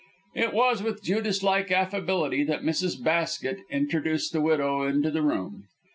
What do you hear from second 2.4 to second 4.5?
that Mrs. Basket introduced the